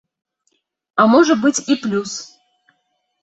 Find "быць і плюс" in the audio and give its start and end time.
1.43-2.11